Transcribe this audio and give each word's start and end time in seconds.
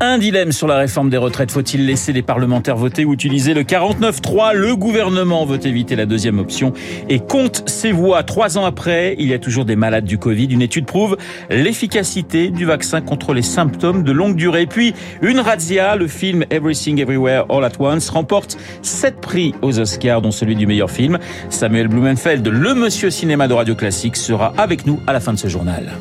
Un 0.00 0.18
dilemme 0.18 0.52
sur 0.52 0.68
la 0.68 0.76
réforme 0.76 1.10
des 1.10 1.16
retraites. 1.16 1.50
Faut-il 1.50 1.84
laisser 1.84 2.12
les 2.12 2.22
parlementaires 2.22 2.76
voter 2.76 3.04
ou 3.04 3.12
utiliser 3.12 3.52
le 3.52 3.62
49-3 3.64 4.54
Le 4.54 4.76
gouvernement 4.76 5.44
veut 5.44 5.66
éviter 5.66 5.96
la 5.96 6.06
deuxième 6.06 6.38
option 6.38 6.72
et 7.08 7.18
compte 7.18 7.68
ses 7.68 7.90
voix. 7.90 8.22
Trois 8.22 8.58
ans 8.58 8.64
après, 8.64 9.16
il 9.18 9.26
y 9.26 9.34
a 9.34 9.40
toujours 9.40 9.64
des 9.64 9.74
malades 9.74 10.04
du 10.04 10.16
Covid. 10.16 10.46
Une 10.46 10.62
étude 10.62 10.86
prouve 10.86 11.16
l'efficacité 11.50 12.50
du 12.50 12.64
vaccin 12.64 13.00
contre 13.00 13.34
les 13.34 13.42
symptômes 13.42 14.04
de 14.04 14.12
longue 14.12 14.36
durée. 14.36 14.66
Puis, 14.66 14.94
une 15.20 15.40
razzia, 15.40 15.96
le 15.96 16.06
film 16.06 16.44
Everything 16.50 17.00
Everywhere 17.00 17.46
All 17.48 17.64
at 17.64 17.72
Once 17.80 18.08
remporte 18.08 18.56
sept 18.82 19.20
prix 19.20 19.52
aux 19.62 19.80
Oscars, 19.80 20.22
dont 20.22 20.30
celui 20.30 20.54
du 20.54 20.68
meilleur 20.68 20.92
film. 20.92 21.18
Samuel 21.50 21.88
Blumenfeld, 21.88 22.46
le 22.46 22.74
monsieur 22.74 23.10
cinéma 23.10 23.48
de 23.48 23.54
Radio 23.54 23.74
Classique, 23.74 24.16
sera 24.16 24.52
avec 24.58 24.86
nous 24.86 25.00
à 25.08 25.12
la 25.12 25.18
fin 25.18 25.32
de 25.32 25.38
ce 25.38 25.48
journal. 25.48 25.92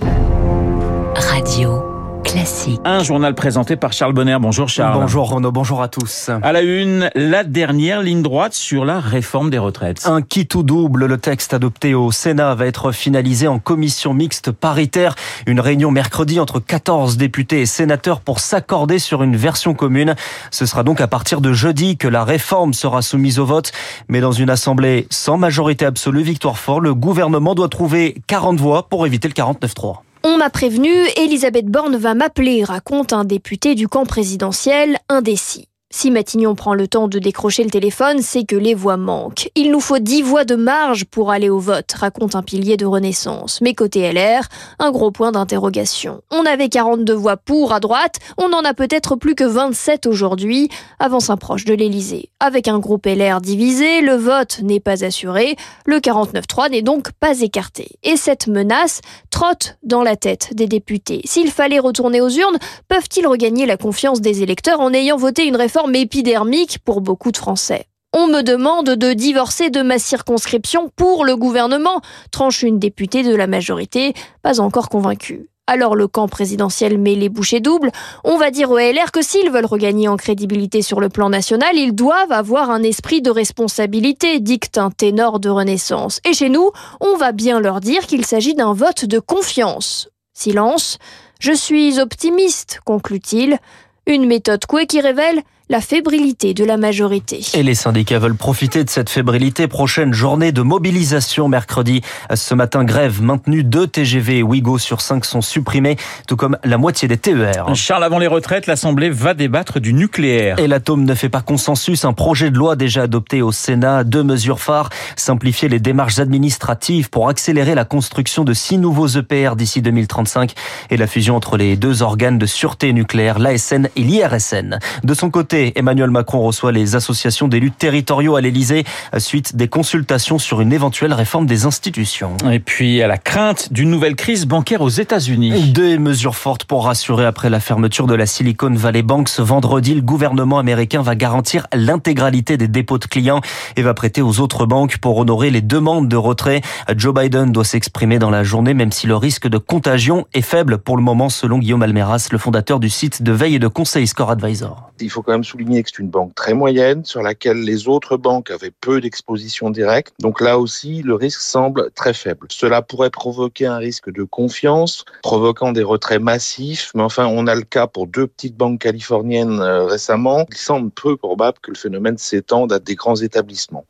Radio 1.15 1.96
Classique. 2.27 2.81
Un 2.83 3.03
journal 3.03 3.33
présenté 3.33 3.77
par 3.77 3.93
Charles 3.93 4.11
Bonner. 4.11 4.37
Bonjour 4.41 4.67
Charles. 4.67 4.99
Bonjour 4.99 5.29
Renaud, 5.29 5.53
bonjour 5.53 5.81
à 5.81 5.87
tous. 5.87 6.29
À 6.43 6.51
la 6.51 6.61
une, 6.61 7.09
la 7.15 7.45
dernière 7.45 8.01
ligne 8.01 8.21
droite 8.21 8.53
sur 8.53 8.83
la 8.83 8.99
réforme 8.99 9.49
des 9.49 9.57
retraites. 9.57 10.05
Un 10.05 10.21
kit 10.21 10.47
ou 10.53 10.61
double, 10.61 11.05
le 11.05 11.17
texte 11.17 11.53
adopté 11.53 11.93
au 11.93 12.11
Sénat 12.11 12.53
va 12.53 12.65
être 12.65 12.91
finalisé 12.91 13.47
en 13.47 13.59
commission 13.59 14.13
mixte 14.13 14.51
paritaire. 14.51 15.15
Une 15.45 15.61
réunion 15.61 15.89
mercredi 15.89 16.41
entre 16.41 16.59
14 16.59 17.15
députés 17.15 17.61
et 17.61 17.65
sénateurs 17.65 18.19
pour 18.19 18.41
s'accorder 18.41 18.99
sur 18.99 19.23
une 19.23 19.37
version 19.37 19.73
commune. 19.73 20.13
Ce 20.51 20.65
sera 20.65 20.83
donc 20.83 20.99
à 20.99 21.07
partir 21.07 21.39
de 21.39 21.53
jeudi 21.53 21.95
que 21.95 22.09
la 22.09 22.25
réforme 22.25 22.73
sera 22.73 23.01
soumise 23.01 23.39
au 23.39 23.45
vote. 23.45 23.71
Mais 24.09 24.19
dans 24.19 24.33
une 24.33 24.49
assemblée 24.49 25.07
sans 25.09 25.37
majorité 25.37 25.85
absolue, 25.85 26.23
Victoire 26.23 26.57
Fort, 26.57 26.81
le 26.81 26.93
gouvernement 26.93 27.55
doit 27.55 27.69
trouver 27.69 28.17
40 28.27 28.59
voix 28.59 28.89
pour 28.89 29.07
éviter 29.07 29.29
le 29.29 29.33
49-3. 29.33 29.99
On 30.29 30.35
m'a 30.35 30.49
prévenu, 30.49 30.91
Elisabeth 31.15 31.67
Borne 31.67 31.95
va 31.95 32.13
m'appeler, 32.13 32.61
raconte 32.65 33.13
un 33.13 33.23
député 33.23 33.75
du 33.75 33.87
camp 33.87 34.05
présidentiel 34.05 34.97
indécis. 35.07 35.69
Si 35.89 36.11
Matignon 36.11 36.53
prend 36.53 36.73
le 36.73 36.85
temps 36.85 37.07
de 37.07 37.17
décrocher 37.17 37.63
le 37.63 37.69
téléphone, 37.69 38.21
c'est 38.21 38.43
que 38.43 38.57
les 38.57 38.73
voix 38.73 38.97
manquent. 38.97 39.49
Il 39.55 39.71
nous 39.71 39.79
faut 39.79 39.99
10 39.99 40.21
voix 40.21 40.43
de 40.43 40.55
marge 40.55 41.05
pour 41.05 41.31
aller 41.31 41.49
au 41.49 41.59
vote, 41.59 41.93
raconte 41.93 42.35
un 42.35 42.43
pilier 42.43 42.75
de 42.75 42.85
Renaissance. 42.85 43.61
Mais 43.61 43.73
côté 43.73 44.11
LR, 44.11 44.41
un 44.79 44.91
gros 44.91 45.11
point 45.11 45.31
d'interrogation. 45.31 46.21
On 46.29 46.45
avait 46.45 46.67
42 46.67 47.13
voix 47.13 47.37
pour 47.37 47.71
à 47.71 47.79
droite, 47.79 48.17
on 48.37 48.51
en 48.51 48.65
a 48.65 48.73
peut-être 48.73 49.15
plus 49.15 49.33
que 49.33 49.45
27 49.45 50.07
aujourd'hui, 50.07 50.67
avance 50.99 51.29
un 51.29 51.37
proche 51.37 51.63
de 51.63 51.73
l'Élysée. 51.73 52.31
Avec 52.41 52.67
un 52.67 52.79
groupe 52.79 53.05
LR 53.05 53.39
divisé, 53.39 54.01
le 54.01 54.15
vote 54.15 54.59
n'est 54.63 54.81
pas 54.81 55.05
assuré, 55.05 55.55
le 55.85 55.99
49-3 55.99 56.69
n'est 56.69 56.81
donc 56.81 57.13
pas 57.13 57.39
écarté. 57.39 57.91
Et 58.03 58.17
cette 58.17 58.47
menace 58.47 58.99
trotte 59.29 59.77
dans 59.83 60.03
la 60.03 60.17
tête 60.17 60.49
des 60.53 60.67
députés. 60.67 61.21
S'il 61.23 61.49
fallait 61.49 61.79
retourner 61.79 62.19
aux 62.19 62.29
urnes, 62.29 62.57
peuvent-ils 62.89 63.25
regagner 63.25 63.65
la 63.65 63.77
confiance 63.77 64.19
des 64.19 64.43
électeurs 64.43 64.81
en 64.81 64.93
ayant 64.93 65.15
voté 65.15 65.45
une 65.45 65.55
réforme 65.55 65.76
épidermique 65.93 66.79
pour 66.83 67.01
beaucoup 67.01 67.31
de 67.31 67.37
Français. 67.37 67.85
On 68.13 68.27
me 68.27 68.41
demande 68.41 68.89
de 68.89 69.13
divorcer 69.13 69.69
de 69.69 69.81
ma 69.81 69.99
circonscription 69.99 70.91
pour 70.95 71.25
le 71.25 71.35
gouvernement, 71.35 72.01
tranche 72.31 72.63
une 72.63 72.79
députée 72.79 73.23
de 73.23 73.35
la 73.35 73.47
majorité, 73.47 74.13
pas 74.41 74.59
encore 74.59 74.89
convaincue. 74.89 75.49
Alors 75.67 75.95
le 75.97 76.07
camp 76.07 76.29
présidentiel 76.29 76.97
met 76.97 77.15
les 77.15 77.27
bouchées 77.27 77.59
doubles. 77.59 77.91
On 78.23 78.37
va 78.37 78.51
dire 78.51 78.71
aux 78.71 78.77
LR 78.77 79.11
que 79.11 79.21
s'ils 79.21 79.51
veulent 79.51 79.65
regagner 79.65 80.07
en 80.07 80.15
crédibilité 80.15 80.81
sur 80.81 81.01
le 81.01 81.09
plan 81.09 81.29
national, 81.29 81.75
ils 81.75 81.93
doivent 81.93 82.31
avoir 82.31 82.71
un 82.71 82.83
esprit 82.83 83.21
de 83.21 83.29
responsabilité, 83.29 84.39
dicte 84.39 84.77
un 84.77 84.89
ténor 84.89 85.41
de 85.41 85.49
Renaissance. 85.49 86.21
Et 86.25 86.33
chez 86.33 86.47
nous, 86.47 86.71
on 87.01 87.17
va 87.17 87.33
bien 87.33 87.59
leur 87.59 87.81
dire 87.81 88.07
qu'il 88.07 88.25
s'agit 88.25 88.55
d'un 88.55 88.73
vote 88.73 89.03
de 89.03 89.19
confiance. 89.19 90.09
Silence. 90.33 90.97
Je 91.41 91.51
suis 91.51 91.99
optimiste, 91.99 92.79
conclut-il. 92.85 93.59
Une 94.05 94.25
méthode 94.25 94.65
couée 94.65 94.87
qui 94.87 95.01
révèle 95.01 95.43
la 95.69 95.81
fébrilité 95.81 96.53
de 96.53 96.63
la 96.63 96.77
majorité. 96.77 97.41
Et 97.53 97.61
les 97.61 97.75
syndicats 97.75 98.19
veulent 98.19 98.35
profiter 98.35 98.85
de 98.85 98.89
cette 98.89 99.09
fébrilité. 99.09 99.67
Prochaine 99.67 100.13
journée 100.13 100.53
de 100.53 100.61
mobilisation 100.61 101.49
mercredi. 101.49 102.01
Ce 102.33 102.53
matin, 102.53 102.85
grève 102.85 103.21
maintenue. 103.21 103.65
Deux 103.65 103.85
TGV 103.85 104.37
et 104.37 104.43
Ouigo 104.43 104.77
sur 104.77 105.01
cinq 105.01 105.25
sont 105.25 105.41
supprimés, 105.41 105.97
tout 106.25 106.37
comme 106.37 106.57
la 106.63 106.77
moitié 106.77 107.09
des 107.09 107.17
TER. 107.17 107.75
Charles, 107.75 108.05
avant 108.05 108.17
les 108.17 108.27
retraites, 108.27 108.65
l'Assemblée 108.65 109.09
va 109.09 109.33
débattre 109.33 109.81
du 109.81 109.93
nucléaire. 109.93 110.57
Et 110.57 110.67
l'atome 110.67 111.03
ne 111.03 111.13
fait 111.13 111.27
pas 111.27 111.41
consensus. 111.41 112.05
Un 112.05 112.13
projet 112.13 112.49
de 112.49 112.57
loi 112.57 112.77
déjà 112.77 113.03
adopté 113.03 113.41
au 113.41 113.51
Sénat. 113.51 114.05
Deux 114.05 114.23
mesures 114.23 114.61
phares. 114.61 114.89
Simplifier 115.17 115.67
les 115.67 115.79
démarches 115.79 116.19
administratives 116.19 117.09
pour 117.09 117.27
accélérer 117.27 117.75
la 117.75 117.83
construction 117.83 118.45
de 118.45 118.53
six 118.53 118.77
nouveaux 118.77 119.07
EPR 119.07 119.55
d'ici 119.57 119.81
2035 119.81 120.53
et 120.91 120.97
la 120.97 121.07
fusion 121.07 121.35
entre 121.35 121.57
les 121.57 121.75
deux 121.75 122.03
organes 122.03 122.37
de 122.37 122.45
sûreté 122.45 122.93
nucléaire, 122.93 123.37
l'ASN 123.37 123.89
et 123.97 124.01
l'IRSN. 124.01 124.79
De 125.03 125.13
son 125.13 125.29
côté, 125.29 125.56
Emmanuel 125.75 126.09
Macron 126.09 126.41
reçoit 126.41 126.71
les 126.71 126.95
associations 126.95 127.47
d'élus 127.47 127.71
territoriaux 127.71 128.35
à 128.35 128.41
l'Elysée 128.41 128.83
suite 129.17 129.55
des 129.55 129.67
consultations 129.67 130.39
sur 130.39 130.61
une 130.61 130.73
éventuelle 130.73 131.13
réforme 131.13 131.45
des 131.45 131.65
institutions. 131.65 132.37
Et 132.51 132.59
puis 132.59 133.01
à 133.01 133.07
la 133.07 133.17
crainte 133.17 133.71
d'une 133.71 133.89
nouvelle 133.89 134.15
crise 134.15 134.45
bancaire 134.45 134.81
aux 134.81 134.89
États-Unis. 134.89 135.71
Deux 135.71 135.97
mesures 135.97 136.35
fortes 136.35 136.65
pour 136.65 136.85
rassurer 136.85 137.25
après 137.25 137.49
la 137.49 137.59
fermeture 137.59 138.07
de 138.07 138.15
la 138.15 138.25
Silicon 138.25 138.73
Valley 138.73 139.03
Bank 139.03 139.29
ce 139.29 139.41
vendredi. 139.41 139.95
Le 139.95 140.01
gouvernement 140.01 140.59
américain 140.59 141.01
va 141.01 141.15
garantir 141.15 141.67
l'intégralité 141.73 142.57
des 142.57 142.67
dépôts 142.67 142.97
de 142.97 143.05
clients 143.05 143.41
et 143.75 143.81
va 143.81 143.93
prêter 143.93 144.21
aux 144.21 144.39
autres 144.39 144.65
banques 144.65 144.97
pour 144.97 145.17
honorer 145.17 145.49
les 145.49 145.61
demandes 145.61 146.07
de 146.07 146.15
retrait. 146.15 146.61
Joe 146.95 147.13
Biden 147.13 147.51
doit 147.51 147.65
s'exprimer 147.65 148.19
dans 148.19 148.29
la 148.29 148.43
journée, 148.43 148.73
même 148.73 148.91
si 148.91 149.07
le 149.07 149.15
risque 149.15 149.47
de 149.47 149.57
contagion 149.57 150.25
est 150.33 150.41
faible 150.41 150.77
pour 150.77 150.97
le 150.97 151.03
moment, 151.03 151.29
selon 151.29 151.59
Guillaume 151.59 151.83
Almeras, 151.83 152.29
le 152.31 152.37
fondateur 152.37 152.79
du 152.79 152.89
site 152.89 153.23
de 153.23 153.31
veille 153.31 153.55
et 153.55 153.59
de 153.59 153.67
conseil 153.67 154.07
Score 154.07 154.31
Advisor. 154.31 154.91
Il 154.99 155.09
faut 155.09 155.21
quand 155.21 155.33
même 155.33 155.43
souligner 155.47 155.81
que 155.83 155.89
c'est 155.89 155.99
une 155.99 156.09
banque 156.09 156.35
très 156.35 156.53
moyenne 156.53 157.05
sur 157.05 157.21
laquelle 157.21 157.61
les 157.61 157.87
autres 157.87 158.17
banques 158.17 158.51
avaient 158.51 158.71
peu 158.71 158.99
d'exposition 159.01 159.69
directe. 159.69 160.13
Donc 160.19 160.41
là 160.41 160.59
aussi, 160.59 161.01
le 161.01 161.15
risque 161.15 161.41
semble 161.41 161.89
très 161.95 162.13
faible. 162.13 162.47
Cela 162.49 162.81
pourrait 162.81 163.09
provoquer 163.09 163.65
un 163.65 163.77
risque 163.77 164.11
de 164.11 164.23
confiance, 164.23 165.05
provoquant 165.23 165.71
des 165.71 165.83
retraits 165.83 166.21
massifs. 166.21 166.91
Mais 166.95 167.03
enfin, 167.03 167.25
on 167.27 167.47
a 167.47 167.55
le 167.55 167.61
cas 167.61 167.87
pour 167.87 168.07
deux 168.07 168.27
petites 168.27 168.57
banques 168.57 168.81
californiennes 168.81 169.59
euh, 169.61 169.85
récemment. 169.85 170.45
Il 170.49 170.57
semble 170.57 170.91
peu 170.91 171.15
probable 171.17 171.57
que 171.61 171.71
le 171.71 171.77
phénomène 171.77 172.17
s'étende 172.17 172.73
à 172.73 172.79
des 172.79 172.95
grands 172.95 173.15
établissements. 173.15 173.85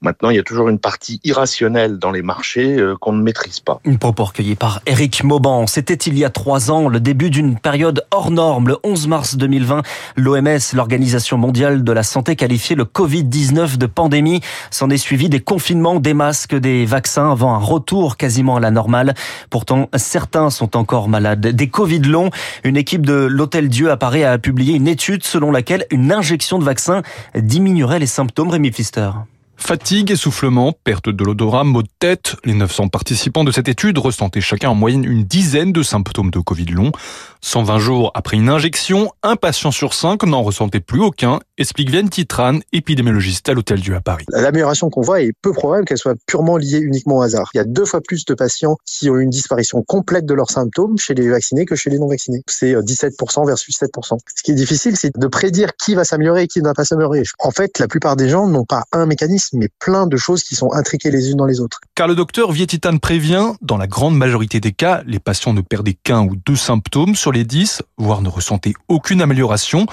Maintenant, 0.00 0.30
il 0.30 0.36
y 0.36 0.40
a 0.40 0.42
toujours 0.42 0.68
une 0.68 0.78
partie 0.78 1.20
irrationnelle 1.24 1.98
dans 1.98 2.10
les 2.10 2.22
marchés 2.22 2.76
euh, 2.76 2.96
qu'on 3.00 3.12
ne 3.12 3.22
maîtrise 3.22 3.60
pas. 3.60 3.80
Une 3.84 3.98
propos 3.98 4.24
recueillie 4.24 4.56
par 4.56 4.80
Eric 4.86 5.22
Mauban. 5.22 5.66
C'était 5.66 5.94
il 5.94 6.18
y 6.18 6.24
a 6.24 6.30
trois 6.30 6.70
ans, 6.70 6.88
le 6.88 7.00
début 7.00 7.30
d'une 7.30 7.58
période 7.58 8.04
hors 8.10 8.30
norme. 8.30 8.68
Le 8.68 8.78
11 8.82 9.06
mars 9.06 9.36
2020, 9.36 9.82
l'OMS, 10.16 10.58
l'Organisation 10.74 10.95
mondiale 11.38 11.84
de 11.84 11.92
la 11.92 12.02
santé, 12.02 12.36
qualifiait 12.36 12.76
le 12.76 12.84
Covid-19 12.84 13.76
de 13.76 13.86
pandémie. 13.86 14.40
S'en 14.70 14.90
est 14.90 14.96
suivi 14.96 15.28
des 15.28 15.40
confinements, 15.40 16.00
des 16.00 16.14
masques, 16.14 16.54
des 16.54 16.84
vaccins 16.84 17.30
avant 17.30 17.54
un 17.54 17.58
retour 17.58 18.16
quasiment 18.16 18.56
à 18.56 18.60
la 18.60 18.70
normale. 18.70 19.14
Pourtant, 19.50 19.88
certains 19.96 20.50
sont 20.50 20.76
encore 20.76 21.08
malades. 21.08 21.46
Des 21.46 21.68
Covid 21.68 22.00
longs. 22.00 22.30
Une 22.64 22.76
équipe 22.76 23.04
de 23.04 23.14
l'Hôtel 23.14 23.68
Dieu 23.68 23.90
à 23.90 23.96
Paris 23.96 24.24
a 24.24 24.38
publié 24.38 24.74
une 24.74 24.88
étude 24.88 25.24
selon 25.24 25.50
laquelle 25.50 25.86
une 25.90 26.12
injection 26.12 26.58
de 26.58 26.64
vaccin 26.64 27.02
diminuerait 27.36 27.98
les 27.98 28.06
symptômes. 28.06 28.50
Rémi 28.50 28.70
Pfister. 28.70 29.10
Fatigue, 29.56 30.10
essoufflement, 30.10 30.72
perte 30.84 31.08
de 31.08 31.24
l'odorat, 31.24 31.64
maux 31.64 31.82
de 31.82 31.88
tête. 31.98 32.36
Les 32.44 32.54
900 32.54 32.88
participants 32.88 33.44
de 33.44 33.50
cette 33.50 33.68
étude 33.68 33.98
ressentaient 33.98 34.40
chacun 34.40 34.70
en 34.70 34.74
moyenne 34.74 35.04
une 35.04 35.24
dizaine 35.24 35.72
de 35.72 35.82
symptômes 35.82 36.30
de 36.30 36.38
Covid 36.38 36.66
long. 36.66 36.92
120 37.40 37.78
jours 37.78 38.10
après 38.14 38.36
une 38.36 38.48
injection, 38.48 39.12
un 39.22 39.36
patient 39.36 39.70
sur 39.70 39.94
cinq 39.94 40.24
n'en 40.24 40.42
ressentait 40.42 40.80
plus 40.80 41.00
aucun, 41.00 41.38
explique 41.58 41.90
Vienne 41.90 42.08
Titran, 42.08 42.58
épidémiologiste 42.72 43.48
à 43.48 43.54
l'Hôtel 43.54 43.80
Dieu 43.80 43.94
à 43.94 44.00
Paris. 44.00 44.24
L'amélioration 44.30 44.90
qu'on 44.90 45.00
voit 45.00 45.22
est 45.22 45.32
peu 45.42 45.52
probable 45.52 45.84
qu'elle 45.84 45.98
soit 45.98 46.16
purement 46.26 46.56
liée 46.56 46.78
uniquement 46.78 47.18
au 47.18 47.22
hasard. 47.22 47.50
Il 47.54 47.58
y 47.58 47.60
a 47.60 47.64
deux 47.64 47.84
fois 47.84 48.00
plus 48.00 48.24
de 48.24 48.34
patients 48.34 48.76
qui 48.84 49.08
ont 49.10 49.16
une 49.16 49.30
disparition 49.30 49.82
complète 49.82 50.26
de 50.26 50.34
leurs 50.34 50.50
symptômes 50.50 50.98
chez 50.98 51.14
les 51.14 51.28
vaccinés 51.28 51.66
que 51.66 51.76
chez 51.76 51.88
les 51.88 52.00
non 52.00 52.08
vaccinés. 52.08 52.42
C'est 52.48 52.74
17% 52.74 53.46
versus 53.46 53.78
7%. 53.80 54.18
Ce 54.36 54.42
qui 54.42 54.50
est 54.50 54.54
difficile, 54.54 54.96
c'est 54.96 55.16
de 55.16 55.26
prédire 55.28 55.76
qui 55.76 55.94
va 55.94 56.04
s'améliorer 56.04 56.42
et 56.42 56.48
qui 56.48 56.60
ne 56.60 56.64
va 56.64 56.74
pas 56.74 56.84
s'améliorer. 56.84 57.22
En 57.38 57.52
fait, 57.52 57.78
la 57.78 57.86
plupart 57.86 58.16
des 58.16 58.28
gens 58.28 58.48
n'ont 58.48 58.64
pas 58.64 58.84
un 58.90 59.06
mécanisme, 59.06 59.45
mais 59.52 59.68
plein 59.78 60.06
de 60.06 60.16
choses 60.16 60.42
qui 60.42 60.54
sont 60.54 60.72
intriquées 60.72 61.10
les 61.10 61.30
unes 61.30 61.36
dans 61.36 61.46
les 61.46 61.60
autres. 61.60 61.80
Car 61.94 62.08
le 62.08 62.14
docteur 62.14 62.52
Vietitan 62.52 62.98
prévient, 62.98 63.52
dans 63.62 63.76
la 63.76 63.86
grande 63.86 64.16
majorité 64.16 64.60
des 64.60 64.72
cas, 64.72 65.02
les 65.06 65.18
patients 65.18 65.52
ne 65.52 65.60
perdaient 65.60 65.96
qu'un 66.02 66.24
ou 66.24 66.36
deux 66.36 66.56
symptômes 66.56 67.14
sur 67.14 67.32
les 67.32 67.44
10, 67.44 67.82
voire 67.98 68.22
ne 68.22 68.28
ressentaient 68.28 68.74
aucune 68.88 69.22
amélioration. 69.22 69.86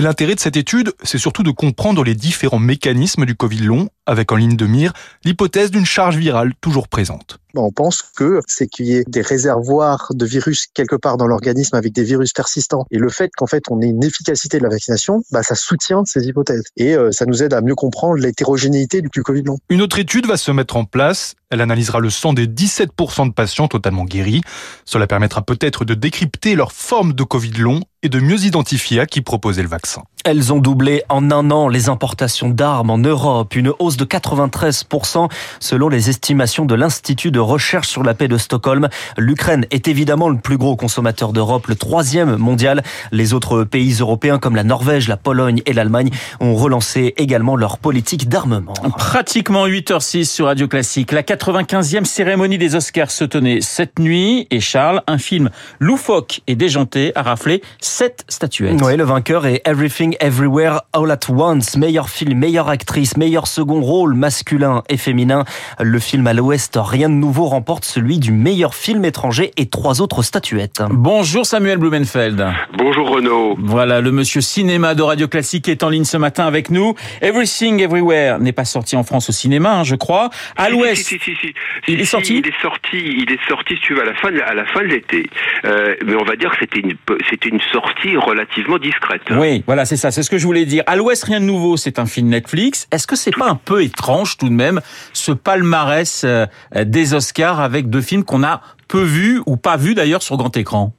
Mais 0.00 0.06
l'intérêt 0.06 0.34
de 0.34 0.40
cette 0.40 0.56
étude, 0.56 0.94
c'est 1.02 1.18
surtout 1.18 1.42
de 1.42 1.50
comprendre 1.50 2.02
les 2.04 2.14
différents 2.14 2.58
mécanismes 2.58 3.26
du 3.26 3.34
Covid 3.34 3.58
long 3.58 3.90
avec 4.06 4.32
en 4.32 4.36
ligne 4.36 4.56
de 4.56 4.64
mire 4.64 4.94
l'hypothèse 5.26 5.70
d'une 5.70 5.84
charge 5.84 6.16
virale 6.16 6.54
toujours 6.62 6.88
présente. 6.88 7.38
On 7.54 7.70
pense 7.70 8.00
que 8.16 8.40
c'est 8.46 8.66
qu'il 8.66 8.86
y 8.86 8.96
ait 8.96 9.04
des 9.06 9.20
réservoirs 9.20 10.08
de 10.14 10.24
virus 10.24 10.68
quelque 10.72 10.96
part 10.96 11.18
dans 11.18 11.26
l'organisme 11.26 11.76
avec 11.76 11.92
des 11.92 12.02
virus 12.02 12.32
persistants. 12.32 12.86
Et 12.90 12.96
le 12.96 13.10
fait 13.10 13.30
qu'en 13.36 13.46
fait 13.46 13.64
on 13.68 13.82
ait 13.82 13.88
une 13.88 14.02
efficacité 14.02 14.56
de 14.56 14.62
la 14.62 14.70
vaccination, 14.70 15.22
bah, 15.32 15.42
ça 15.42 15.54
soutient 15.54 16.02
ces 16.06 16.26
hypothèses. 16.26 16.64
Et 16.78 16.96
euh, 16.96 17.12
ça 17.12 17.26
nous 17.26 17.42
aide 17.42 17.52
à 17.52 17.60
mieux 17.60 17.74
comprendre 17.74 18.14
l'hétérogénéité 18.14 19.02
du 19.02 19.22
Covid 19.22 19.42
long. 19.42 19.58
Une 19.68 19.82
autre 19.82 19.98
étude 19.98 20.24
va 20.24 20.38
se 20.38 20.50
mettre 20.50 20.76
en 20.76 20.86
place. 20.86 21.34
Elle 21.52 21.60
analysera 21.60 21.98
le 21.98 22.10
sang 22.10 22.32
des 22.32 22.46
17% 22.46 23.26
de 23.26 23.32
patients 23.32 23.66
totalement 23.66 24.04
guéris. 24.04 24.40
Cela 24.84 25.08
permettra 25.08 25.42
peut-être 25.42 25.84
de 25.84 25.94
décrypter 25.94 26.54
leur 26.54 26.70
forme 26.70 27.12
de 27.12 27.24
Covid 27.24 27.50
long 27.58 27.80
et 28.02 28.08
de 28.08 28.20
mieux 28.20 28.44
identifier 28.44 29.00
à 29.00 29.06
qui 29.06 29.20
proposer 29.20 29.62
le 29.62 29.68
vaccin. 29.68 30.02
Elles 30.24 30.52
ont 30.52 30.58
doublé 30.58 31.02
en 31.08 31.30
un 31.30 31.50
an 31.50 31.68
les 31.68 31.88
importations 31.88 32.50
d'armes 32.50 32.90
en 32.90 32.98
Europe, 32.98 33.56
une 33.56 33.72
hausse 33.78 33.96
de 33.96 34.04
93% 34.04 35.28
selon 35.60 35.88
les 35.88 36.08
estimations 36.08 36.66
de 36.66 36.74
l'Institut 36.74 37.30
de 37.30 37.40
recherche 37.40 37.88
sur 37.88 38.02
la 38.02 38.14
paix 38.14 38.28
de 38.28 38.36
Stockholm. 38.36 38.88
L'Ukraine 39.16 39.66
est 39.70 39.88
évidemment 39.88 40.28
le 40.28 40.38
plus 40.38 40.56
gros 40.56 40.76
consommateur 40.76 41.32
d'Europe, 41.32 41.66
le 41.66 41.74
troisième 41.74 42.36
mondial. 42.36 42.82
Les 43.12 43.32
autres 43.32 43.64
pays 43.64 43.96
européens 44.00 44.38
comme 44.38 44.56
la 44.56 44.64
Norvège, 44.64 45.08
la 45.08 45.16
Pologne 45.16 45.62
et 45.66 45.72
l'Allemagne 45.72 46.10
ont 46.38 46.54
relancé 46.54 47.14
également 47.16 47.56
leur 47.56 47.78
politique 47.78 48.28
d'armement. 48.28 48.74
Pratiquement 48.98 49.66
8h06 49.66 50.24
sur 50.24 50.46
Radio 50.46 50.68
Classique. 50.68 51.12
La 51.12 51.22
95e 51.40 52.04
cérémonie 52.04 52.58
des 52.58 52.74
Oscars 52.74 53.10
se 53.10 53.24
tenait 53.24 53.62
cette 53.62 53.98
nuit 53.98 54.46
et 54.50 54.60
Charles, 54.60 55.02
un 55.06 55.16
film 55.16 55.48
loufoque 55.78 56.42
et 56.46 56.54
déjanté, 56.54 57.12
a 57.14 57.22
raflé 57.22 57.62
sept 57.80 58.24
statuettes. 58.28 58.80
Oui, 58.82 58.94
le 58.96 59.04
vainqueur 59.04 59.46
est 59.46 59.62
Everything 59.64 60.16
Everywhere 60.20 60.82
All 60.92 61.10
at 61.10 61.30
Once, 61.30 61.76
meilleur 61.78 62.10
film, 62.10 62.38
meilleure 62.38 62.68
actrice, 62.68 63.16
meilleur 63.16 63.46
second 63.46 63.80
rôle 63.80 64.12
masculin 64.14 64.82
et 64.90 64.98
féminin. 64.98 65.44
Le 65.80 65.98
film 65.98 66.26
à 66.26 66.34
l'Ouest, 66.34 66.78
rien 66.78 67.08
de 67.08 67.14
nouveau, 67.14 67.46
remporte 67.46 67.86
celui 67.86 68.18
du 68.18 68.32
meilleur 68.32 68.74
film 68.74 69.06
étranger 69.06 69.52
et 69.56 69.66
trois 69.66 70.02
autres 70.02 70.22
statuettes. 70.22 70.82
Bonjour 70.90 71.46
Samuel 71.46 71.78
Blumenfeld. 71.78 72.46
Bonjour 72.76 73.08
Renaud. 73.08 73.56
Voilà, 73.58 74.02
le 74.02 74.12
monsieur 74.12 74.42
cinéma 74.42 74.94
de 74.94 75.02
Radio 75.02 75.26
Classique 75.26 75.68
est 75.68 75.82
en 75.84 75.88
ligne 75.88 76.04
ce 76.04 76.18
matin 76.18 76.44
avec 76.46 76.70
nous. 76.70 76.94
Everything 77.22 77.80
Everywhere 77.80 78.38
n'est 78.40 78.52
pas 78.52 78.66
sorti 78.66 78.94
en 78.94 79.04
France 79.04 79.30
au 79.30 79.32
cinéma, 79.32 79.78
hein, 79.78 79.84
je 79.84 79.94
crois. 79.94 80.28
À 80.56 80.66
Si, 80.66 80.72
l'Ouest, 80.72 81.06
si, 81.06 81.18
si, 81.18 81.29
si, 81.29 81.29
si. 81.40 81.54
Il 81.88 81.96
Si, 81.96 82.02
est 82.02 82.04
sorti 82.04 82.26
si, 82.26 82.38
Il 82.38 82.46
est 82.48 82.60
sorti. 82.62 82.98
Il 82.98 83.32
est 83.32 83.48
sorti. 83.48 83.74
Si 83.76 83.80
tu 83.82 83.94
veux, 83.94 84.02
à 84.02 84.04
la 84.04 84.14
fin, 84.14 84.30
de- 84.30 84.40
à 84.40 84.54
la 84.54 84.64
fin 84.66 84.80
de 84.80 84.86
l'été. 84.86 85.28
Euh, 85.64 85.94
mais 86.04 86.14
on 86.14 86.24
va 86.24 86.36
dire 86.36 86.50
que 86.50 86.56
c'était 86.60 86.80
une, 86.80 86.94
c'était 87.28 87.48
une 87.48 87.60
sortie 87.72 88.16
relativement 88.16 88.78
discrète. 88.78 89.22
Oui, 89.30 89.62
voilà, 89.66 89.84
c'est 89.84 89.96
ça, 89.96 90.10
c'est 90.10 90.22
ce 90.22 90.30
que 90.30 90.38
je 90.38 90.46
voulais 90.46 90.64
dire. 90.64 90.82
À 90.86 90.96
l'Ouest, 90.96 91.24
rien 91.24 91.40
de 91.40 91.44
nouveau, 91.44 91.76
c'est 91.76 91.98
un 91.98 92.06
film 92.06 92.28
Netflix. 92.28 92.88
Est-ce 92.92 93.06
que 93.06 93.16
c'est 93.16 93.34
pas 93.36 93.48
un 93.48 93.54
peu 93.56 93.82
étrange 93.82 94.36
tout 94.36 94.48
de 94.48 94.54
même, 94.54 94.80
ce 95.12 95.32
palmarès 95.32 96.24
euh, 96.24 96.46
des 96.84 97.14
Oscars 97.14 97.60
avec 97.60 97.88
deux 97.90 98.00
films 98.02 98.24
qu'on 98.24 98.42
a 98.42 98.60
peu 98.88 99.02
vus 99.02 99.40
ou 99.46 99.56
pas 99.56 99.76
vus 99.76 99.94
d'ailleurs 99.94 100.22
sur 100.22 100.36
grand 100.36 100.56
écran? 100.56 100.92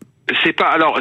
C'est 0.44 0.54
pas. 0.54 0.68
Alors, 0.68 1.00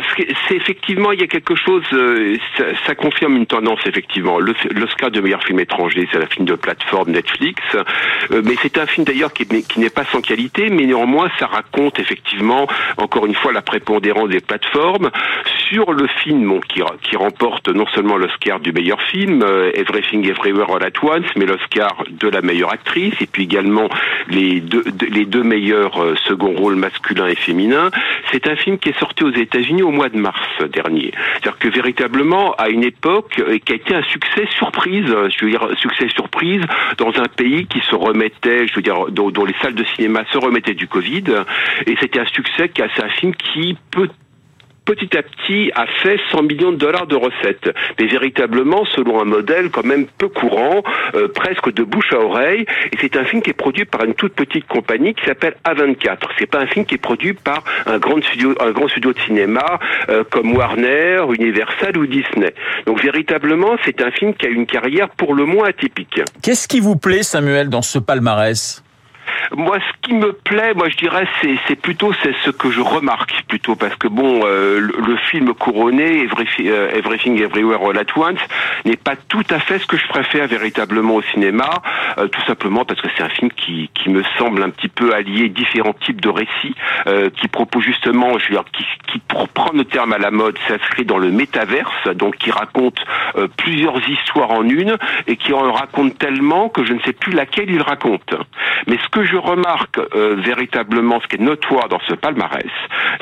c'est 0.48 0.54
effectivement, 0.56 1.12
il 1.12 1.20
y 1.20 1.24
a 1.24 1.26
quelque 1.26 1.54
chose. 1.54 1.84
euh, 1.92 2.36
ça, 2.56 2.64
ça 2.86 2.94
confirme 2.94 3.36
une 3.36 3.46
tendance 3.46 3.80
effectivement. 3.86 4.38
L'Oscar 4.38 5.10
de 5.10 5.20
meilleur 5.20 5.42
film 5.42 5.60
étranger, 5.60 6.08
c'est 6.12 6.22
un 6.22 6.26
film 6.26 6.46
de 6.46 6.54
plateforme 6.54 7.12
Netflix, 7.12 7.60
Euh, 7.74 8.42
mais 8.44 8.54
c'est 8.62 8.78
un 8.78 8.86
film 8.86 9.04
d'ailleurs 9.04 9.32
qui, 9.32 9.46
qui 9.46 9.80
n'est 9.80 9.90
pas 9.90 10.04
sans 10.04 10.20
qualité, 10.20 10.68
mais 10.70 10.84
néanmoins, 10.86 11.30
ça 11.38 11.46
raconte 11.46 11.98
effectivement, 11.98 12.66
encore 12.96 13.26
une 13.26 13.34
fois, 13.34 13.52
la 13.52 13.62
prépondérance 13.62 14.28
des 14.28 14.40
plateformes 14.40 15.10
sur 15.70 15.92
le 15.92 16.06
film 16.06 16.48
bon, 16.48 16.60
qui, 16.60 17.16
remporte 17.16 17.68
non 17.68 17.86
seulement 17.94 18.16
l'Oscar 18.16 18.60
du 18.60 18.72
meilleur 18.72 19.00
film, 19.02 19.42
euh, 19.42 19.70
Everything 19.74 20.26
Everywhere 20.28 20.70
All 20.70 20.84
at 20.84 21.02
Once, 21.02 21.26
mais 21.36 21.46
l'Oscar 21.46 22.04
de 22.08 22.28
la 22.28 22.40
meilleure 22.40 22.72
actrice, 22.72 23.14
et 23.20 23.26
puis 23.26 23.44
également 23.44 23.88
les 24.28 24.60
deux, 24.60 25.42
meilleurs 25.42 26.02
euh, 26.02 26.14
second 26.26 26.52
rôles 26.52 26.76
masculins 26.76 27.26
et 27.26 27.34
féminins. 27.34 27.90
C'est 28.32 28.46
un 28.46 28.56
film 28.56 28.78
qui 28.78 28.90
est 28.90 28.98
sorti 28.98 29.24
aux 29.24 29.32
États-Unis 29.32 29.82
au 29.82 29.90
mois 29.90 30.08
de 30.08 30.18
mars 30.18 30.40
dernier. 30.72 31.12
C'est-à-dire 31.32 31.58
que 31.58 31.68
véritablement, 31.68 32.54
à 32.54 32.68
une 32.68 32.84
époque, 32.84 33.40
euh, 33.40 33.58
qui 33.58 33.72
a 33.72 33.76
été 33.76 33.94
un 33.94 34.02
succès 34.02 34.46
surprise, 34.56 35.06
euh, 35.08 35.28
je 35.30 35.44
veux 35.44 35.50
dire 35.50 35.68
succès 35.78 36.08
surprise 36.08 36.62
dans 36.98 37.12
un 37.18 37.28
pays 37.28 37.66
qui 37.66 37.80
se 37.80 37.94
remettait, 37.94 38.66
je 38.66 38.74
veux 38.74 38.82
dire, 38.82 39.06
dont, 39.10 39.44
les 39.44 39.54
salles 39.62 39.74
de 39.74 39.84
cinéma 39.96 40.24
se 40.32 40.38
remettaient 40.38 40.74
du 40.74 40.86
Covid, 40.86 41.24
et 41.86 41.96
c'était 42.00 42.20
un 42.20 42.26
succès, 42.26 42.70
c'est 42.74 43.02
un 43.02 43.08
film 43.08 43.34
qui 43.34 43.76
peut 43.90 44.08
petit 44.84 45.16
à 45.16 45.22
petit 45.22 45.70
a 45.74 45.86
fait 46.02 46.18
100 46.30 46.42
millions 46.42 46.72
de 46.72 46.76
dollars 46.76 47.06
de 47.06 47.16
recettes, 47.16 47.70
mais 47.98 48.06
véritablement 48.06 48.84
selon 48.84 49.20
un 49.20 49.24
modèle 49.24 49.70
quand 49.70 49.84
même 49.84 50.06
peu 50.18 50.28
courant, 50.28 50.82
euh, 51.14 51.28
presque 51.28 51.72
de 51.72 51.82
bouche 51.82 52.12
à 52.12 52.18
oreille. 52.18 52.66
Et 52.92 52.96
c'est 53.00 53.16
un 53.16 53.24
film 53.24 53.42
qui 53.42 53.50
est 53.50 53.54
produit 53.54 53.84
par 53.84 54.04
une 54.04 54.14
toute 54.14 54.34
petite 54.34 54.66
compagnie 54.66 55.14
qui 55.14 55.24
s'appelle 55.24 55.54
A24. 55.64 56.18
C'est 56.38 56.46
pas 56.46 56.60
un 56.60 56.66
film 56.66 56.84
qui 56.84 56.94
est 56.94 56.98
produit 56.98 57.32
par 57.32 57.64
un 57.86 57.98
grand 57.98 58.22
studio, 58.22 58.54
un 58.60 58.70
grand 58.70 58.88
studio 58.88 59.12
de 59.12 59.20
cinéma 59.20 59.78
euh, 60.08 60.24
comme 60.30 60.56
Warner, 60.56 61.22
Universal 61.38 61.96
ou 61.96 62.06
Disney. 62.06 62.54
Donc 62.86 63.02
véritablement, 63.02 63.76
c'est 63.84 64.02
un 64.02 64.10
film 64.10 64.34
qui 64.34 64.46
a 64.46 64.48
une 64.48 64.66
carrière 64.66 65.08
pour 65.10 65.34
le 65.34 65.44
moins 65.44 65.68
atypique. 65.68 66.20
Qu'est-ce 66.42 66.68
qui 66.68 66.80
vous 66.80 66.96
plaît, 66.96 67.22
Samuel, 67.22 67.68
dans 67.68 67.82
ce 67.82 67.98
palmarès? 67.98 68.82
Moi, 69.56 69.78
ce 69.78 70.08
qui 70.08 70.14
me 70.14 70.32
plaît, 70.32 70.74
moi, 70.74 70.88
je 70.88 70.96
dirais, 70.96 71.26
c'est, 71.40 71.76
plutôt 71.76 72.12
c'est 72.22 72.34
ce 72.44 72.50
que 72.50 72.70
je 72.70 72.80
remarque 72.80 73.42
plutôt 73.48 73.74
parce 73.74 73.96
que 73.96 74.08
bon, 74.08 74.42
euh, 74.44 74.80
le, 74.80 75.16
film 75.16 75.54
couronné, 75.54 76.22
Everything, 76.22 76.68
euh, 76.68 76.90
Everything 76.94 77.40
Everywhere 77.40 77.80
All 77.82 77.98
at 77.98 78.16
Once, 78.16 78.40
n'est 78.84 78.96
pas 78.96 79.16
tout 79.16 79.44
à 79.50 79.58
fait 79.58 79.78
ce 79.78 79.86
que 79.86 79.96
je 79.96 80.06
préfère 80.08 80.46
véritablement 80.46 81.14
au 81.16 81.22
cinéma, 81.22 81.70
euh, 82.18 82.28
tout 82.28 82.40
simplement 82.46 82.84
parce 82.84 83.00
que 83.00 83.08
c'est 83.16 83.22
un 83.22 83.28
film 83.28 83.50
qui, 83.52 83.90
qui 83.94 84.10
me 84.10 84.22
semble 84.38 84.62
un 84.62 84.70
petit 84.70 84.88
peu 84.88 85.14
allier 85.14 85.48
différents 85.48 85.94
types 86.04 86.20
de 86.20 86.28
récits, 86.28 86.74
euh, 87.06 87.30
qui 87.30 87.48
propose 87.48 87.82
justement, 87.82 88.38
je 88.38 88.48
veux 88.48 88.54
dire, 88.54 88.64
qui, 88.72 88.84
qui 89.06 89.18
pour 89.18 89.48
prendre 89.48 89.76
le 89.76 89.84
terme 89.84 90.12
à 90.12 90.18
la 90.18 90.30
mode, 90.30 90.56
s'inscrit 90.68 91.04
dans 91.04 91.18
le 91.18 91.30
métaverse, 91.30 92.08
donc 92.14 92.36
qui 92.36 92.50
raconte 92.50 92.98
euh, 93.36 93.48
plusieurs 93.56 93.96
histoires 94.08 94.50
en 94.50 94.64
une 94.64 94.96
et 95.26 95.36
qui 95.36 95.52
en 95.52 95.72
raconte 95.72 96.18
tellement 96.18 96.68
que 96.68 96.84
je 96.84 96.92
ne 96.92 97.00
sais 97.00 97.12
plus 97.12 97.32
laquelle 97.32 97.70
il 97.70 97.82
raconte. 97.82 98.34
Mais 98.86 98.98
ce 99.02 99.08
que 99.08 99.24
je 99.30 99.36
remarque 99.36 99.98
euh, 99.98 100.36
véritablement, 100.36 101.20
ce 101.20 101.26
qui 101.28 101.36
est 101.36 101.44
notoire 101.44 101.88
dans 101.88 102.00
ce 102.08 102.14
palmarès, 102.14 102.64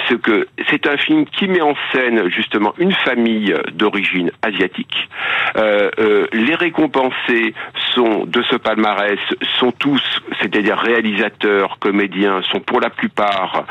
c'est 0.09 0.21
que 0.21 0.47
c'est 0.69 0.87
un 0.87 0.97
film 0.97 1.27
qui 1.27 1.49
met 1.49 1.61
en 1.61 1.75
scène 1.93 2.29
justement 2.31 2.75
une 2.79 2.93
famille 2.93 3.55
d'origine 3.73 4.31
asiatique. 4.43 5.09
Euh, 5.57 5.91
euh, 5.99 6.27
les 6.33 6.55
récompensés 6.55 7.55
sont 7.95 8.25
de 8.25 8.43
ce 8.43 8.57
palmarès 8.57 9.19
sont 9.59 9.73
tous, 9.73 10.03
c'est-à-dire 10.41 10.79
réalisateurs, 10.79 11.79
comédiens, 11.79 12.43
sont 12.53 12.61
pour 12.61 12.81
la 12.81 12.91
plupart 12.91 13.65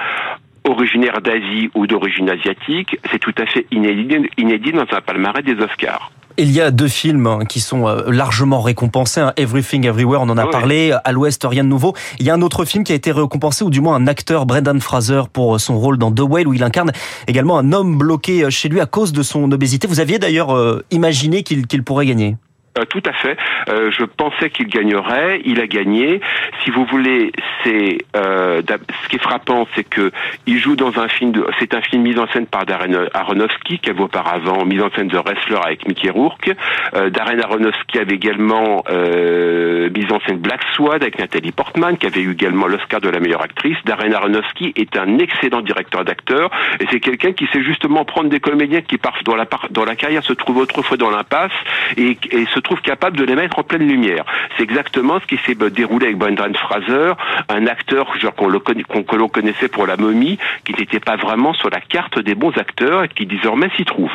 originaires 0.63 1.22
d'Asie 1.22 1.69
ou 1.75 1.88
d'origine 1.88 2.30
asiatique. 2.30 3.00
C'est 3.12 3.19
tout 3.19 3.36
à 3.38 3.45
fait 3.45 3.66
inédit, 3.72 4.30
inédit 4.38 4.72
dans 4.72 4.86
un 4.92 5.01
palmarès 5.01 5.44
des 5.44 5.56
Oscars. 5.64 6.11
Il 6.39 6.51
y 6.51 6.61
a 6.61 6.69
deux 6.69 6.87
films 6.87 7.25
hein, 7.25 7.39
qui 7.49 7.59
sont 7.59 7.87
euh, 7.87 8.11
largement 8.11 8.61
récompensés. 8.61 9.21
hein. 9.21 9.33
Everything 9.37 9.85
Everywhere, 9.87 10.21
on 10.21 10.29
en 10.29 10.37
a 10.37 10.45
parlé. 10.45 10.95
À 11.03 11.11
l'Ouest, 11.11 11.44
rien 11.49 11.63
de 11.63 11.69
nouveau. 11.69 11.95
Il 12.19 12.27
y 12.27 12.29
a 12.29 12.35
un 12.35 12.44
autre 12.44 12.63
film 12.63 12.83
qui 12.83 12.91
a 12.91 12.95
été 12.95 13.11
récompensé, 13.11 13.63
ou 13.63 13.71
du 13.71 13.81
moins 13.81 13.95
un 13.95 14.06
acteur, 14.06 14.45
Brendan 14.45 14.79
Fraser, 14.79 15.23
pour 15.33 15.56
euh, 15.56 15.57
son 15.57 15.79
rôle 15.79 15.97
dans 15.97 16.11
The 16.11 16.21
Whale, 16.21 16.47
où 16.47 16.53
il 16.53 16.63
incarne 16.63 16.91
également 17.27 17.57
un 17.57 17.73
homme 17.73 17.97
bloqué 17.97 18.44
euh, 18.44 18.49
chez 18.51 18.69
lui 18.69 18.79
à 18.79 18.85
cause 18.85 19.13
de 19.13 19.23
son 19.23 19.51
obésité. 19.51 19.87
Vous 19.87 19.99
aviez 19.99 20.19
d'ailleurs 20.19 20.56
imaginé 20.91 21.41
qu'il 21.44 21.65
qu'il 21.65 21.83
pourrait 21.83 22.06
gagner 22.06 22.37
Euh, 22.78 22.86
tout 22.86 23.04
à 23.06 23.14
fait. 23.14 23.38
Euh, 23.69 23.92
je 23.92 24.04
pensais 24.06 24.50
qu'il 24.50 24.68
gagnerait. 24.68 25.42
Il 25.46 25.60
a 25.60 25.68
gagné. 25.68 26.22
Si 26.64 26.72
vous 26.72 26.86
voulez, 26.86 27.31
c'est 27.64 27.98
euh, 28.16 28.62
ce 29.04 29.10
qui 29.10 29.16
est 29.16 29.22
frappant, 29.22 29.68
c'est 29.76 29.84
que 29.84 30.12
il 30.46 30.60
joue 30.60 30.76
dans 30.76 31.00
un 31.00 31.07
film. 31.07 31.34
C'est 31.60 31.74
un 31.74 31.81
film 31.81 32.04
mis 32.04 32.18
en 32.18 32.28
scène 32.28 32.46
par 32.46 32.66
Darren 32.66 33.07
Aronofsky, 33.14 33.80
qui 33.80 33.90
avait 33.90 34.02
auparavant 34.02 34.66
mis 34.66 34.80
en 34.81 34.90
scène 34.92 35.10
The 35.10 35.16
Wrestler 35.16 35.60
avec 35.64 35.88
Mickey 35.88 36.10
Rourke. 36.10 36.52
Euh, 36.96 37.10
Darren 37.10 37.40
Aronofsky 37.40 38.00
avait 38.00 38.16
également 38.16 38.84
euh, 38.90 39.90
mis 39.90 40.12
en 40.12 40.19
scène 40.22 40.38
Black 40.38 40.62
Swan 40.76 40.96
avec 40.96 41.19
Nathalie 41.19 41.52
Portman, 41.52 41.98
qui 41.98 42.06
avait 42.06 42.22
eu 42.22 42.31
également 42.31 42.68
l'Oscar 42.68 43.02
de 43.02 43.10
la 43.10 43.19
meilleure 43.19 43.44
actrice. 43.44 43.78
Darren 43.86 44.14
Aronofsky 44.14 44.74
est 44.76 44.98
un 44.98 45.18
excellent 45.19 45.62
directeur 45.62 46.06
d'acteurs 46.06 46.52
et 46.80 46.86
c'est 46.92 47.00
quelqu'un 47.00 47.34
qui 47.34 47.48
sait 47.48 47.64
justement 47.64 48.06
prendre 48.06 48.30
des 48.30 48.40
comédiens 48.40 48.81
qui 48.81 48.98
partent 48.98 49.24
dans 49.24 49.36
la 49.36 49.46
dans 49.72 49.86
la 49.86 49.96
carrière 49.96 50.24
se 50.24 50.34
trouvent 50.34 50.57
autrefois 50.57 50.98
dans 50.98 51.10
l'impasse 51.10 51.52
et, 51.96 52.18
et 52.31 52.46
se 52.48 52.60
trouve 52.68 52.81
capable 52.81 53.18
de 53.18 53.24
les 53.24 53.36
mettre 53.36 53.59
en 53.59 53.64
pleine 53.64 53.88
lumière. 53.88 54.24
C'est 54.57 54.64
exactement 54.64 55.19
ce 55.19 55.26
qui 55.26 55.38
s'est 55.45 55.56
déroulé 55.71 56.07
avec 56.07 56.18
Brendan 56.18 56.54
Fraser, 56.56 57.14
un 57.50 57.68
acteur 57.68 58.16
genre, 58.19 58.36
qu'on 58.36 58.47
le 58.47 58.59
conna- 58.59 58.83
qu'on- 58.83 59.04
que 59.04 59.16
l'on 59.16 59.28
connaissait 59.30 59.68
pour 59.69 59.88
la 59.88 59.97
momie, 59.97 60.38
qui 60.66 60.74
n'était 60.74 61.00
pas 61.00 61.16
vraiment 61.16 61.54
sur 61.54 61.69
la 61.69 61.80
carte 61.80 62.19
des 62.19 62.36
bons 62.36 62.52
acteurs 62.57 63.04
et 63.04 63.07
qui 63.09 63.26
désormais 63.26 63.69
s'y 63.78 63.86
trouve. 63.86 64.12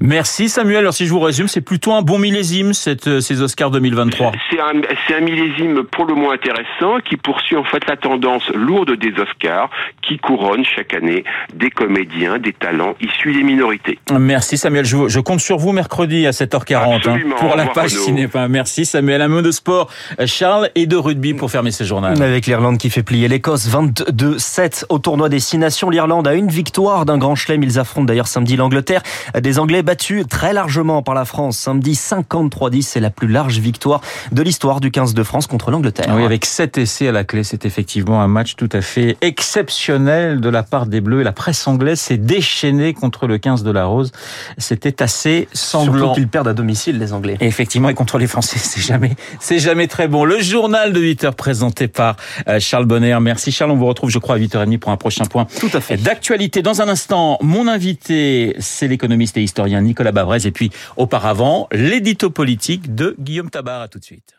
Merci 0.00 0.48
Samuel. 0.48 0.78
Alors 0.78 0.94
si 0.94 1.06
je 1.06 1.12
vous 1.12 1.20
résume, 1.20 1.48
c'est 1.48 1.60
plutôt 1.60 1.92
un 1.92 2.02
bon 2.02 2.18
millésime 2.18 2.72
cette, 2.72 3.06
euh, 3.08 3.20
ces 3.20 3.40
Oscars 3.42 3.70
2023. 3.70 4.32
C'est 4.50 4.60
un, 4.60 5.16
un 5.16 5.20
millésime 5.20 5.84
pour 5.84 6.04
le 6.06 6.14
moins 6.14 6.34
intéressant 6.34 6.98
qui 7.04 7.16
poursuit 7.16 7.56
en 7.56 7.64
fait 7.64 7.86
la 7.88 7.96
tendance 7.96 8.48
lourde 8.50 8.92
des 8.96 9.12
Oscars 9.20 9.70
qui 10.02 10.18
couronnent 10.18 10.64
chaque 10.64 10.92
année 10.94 11.24
des 11.54 11.70
comédiens, 11.70 12.38
des 12.38 12.52
talents 12.52 12.94
issus 13.00 13.32
des 13.32 13.42
minorités. 13.42 13.98
Merci 14.18 14.56
Samuel. 14.58 14.84
Je, 14.84 15.08
je 15.08 15.20
compte 15.20 15.40
sur 15.40 15.56
vous 15.58 15.72
mercredi 15.72 16.26
à 16.26 16.30
7h40 16.30 17.08
hein, 17.08 17.18
pour 17.38 17.54
Au 17.54 17.56
la 17.66 17.72
page 17.72 17.92
cinéma. 17.92 18.48
Merci 18.48 18.84
Samuel. 18.84 19.22
Un 19.22 19.28
mot 19.28 19.42
de 19.42 19.50
sport, 19.50 19.88
Charles, 20.26 20.70
et 20.74 20.86
de 20.86 20.96
rugby 20.96 21.34
pour 21.34 21.50
fermer 21.50 21.70
ce 21.70 21.84
journal. 21.84 22.20
Avec 22.22 22.46
l'Irlande 22.46 22.78
qui 22.78 22.90
fait 22.90 23.02
plier 23.02 23.28
l'Écosse 23.28 23.68
22-7 23.68 24.84
au 24.88 24.98
tournoi 24.98 25.28
des 25.28 25.40
Six 25.40 25.58
Nations. 25.58 25.90
L'Irlande 25.90 26.26
a 26.28 26.34
une 26.34 26.48
victoire 26.48 27.04
d'un 27.04 27.18
grand 27.18 27.34
chelem. 27.34 27.62
Ils 27.62 27.78
affrontent 27.78 28.06
d'ailleurs 28.06 28.28
samedi 28.28 28.56
l'Angleterre. 28.56 29.02
Des 29.38 29.58
Anglais 29.58 29.82
battus 29.82 30.26
très 30.28 30.52
largement 30.52 31.02
par 31.02 31.14
la 31.14 31.24
France. 31.24 31.58
Samedi 31.58 31.92
53-10, 31.92 32.82
c'est 32.82 33.00
la 33.00 33.10
plus 33.10 33.28
large 33.28 33.58
victoire 33.58 34.00
de 34.32 34.42
l'histoire 34.42 34.80
du 34.80 34.90
15 34.90 35.14
de 35.14 35.22
France 35.22 35.46
contre 35.46 35.70
l'Angleterre. 35.70 36.06
Oui, 36.14 36.24
avec 36.24 36.44
7 36.44 36.78
essais 36.78 37.08
à 37.08 37.12
la 37.12 37.24
clé, 37.24 37.44
c'est 37.44 37.64
effectivement 37.64 38.20
un 38.22 38.28
match 38.28 38.56
tout 38.56 38.68
à 38.72 38.80
fait 38.80 39.16
exceptionnel 39.20 40.40
de 40.40 40.48
la 40.48 40.62
part 40.62 40.86
des 40.86 41.00
Bleus. 41.00 41.22
La 41.22 41.32
presse 41.32 41.66
anglaise 41.66 42.00
s'est 42.00 42.16
déchaînée 42.16 42.94
contre 42.94 43.26
le 43.26 43.38
15 43.38 43.62
de 43.62 43.70
la 43.70 43.84
Rose. 43.84 44.12
C'était 44.58 45.02
assez 45.02 45.48
sanglant. 45.52 45.98
Surtout 45.98 46.14
qu'ils 46.14 46.28
perdent 46.28 46.48
à 46.48 46.54
domicile, 46.54 46.98
les 46.98 47.12
Anglais. 47.12 47.36
Et 47.40 47.50
effectivement, 47.56 47.88
et 47.88 47.94
contre 47.94 48.18
les 48.18 48.26
Français, 48.26 48.58
c'est 48.58 48.82
jamais, 48.82 49.12
c'est 49.40 49.58
jamais 49.58 49.86
très 49.86 50.08
bon. 50.08 50.24
Le 50.24 50.40
journal 50.40 50.92
de 50.92 51.00
8 51.00 51.24
heures 51.24 51.34
présenté 51.34 51.88
par 51.88 52.16
euh, 52.48 52.60
Charles 52.60 52.84
Bonner. 52.84 53.16
Merci 53.20 53.50
Charles, 53.50 53.70
on 53.70 53.76
vous 53.76 53.86
retrouve, 53.86 54.10
je 54.10 54.18
crois, 54.18 54.34
à 54.34 54.38
8h30 54.38 54.78
pour 54.78 54.92
un 54.92 54.98
prochain 54.98 55.24
point. 55.24 55.46
Tout 55.58 55.70
à 55.72 55.80
fait. 55.80 55.96
D'actualité. 55.96 56.60
Dans 56.60 56.82
un 56.82 56.88
instant, 56.88 57.38
mon 57.40 57.66
invité, 57.66 58.54
c'est 58.58 58.88
l'économiste 58.88 59.38
et 59.38 59.42
historien 59.42 59.80
Nicolas 59.80 60.12
Bavrez. 60.12 60.46
Et 60.46 60.50
puis, 60.50 60.70
auparavant, 60.98 61.66
l'édito 61.72 62.28
politique 62.28 62.94
de 62.94 63.16
Guillaume 63.18 63.48
Tabar. 63.48 63.80
À 63.80 63.88
tout 63.88 63.98
de 63.98 64.04
suite. 64.04 64.35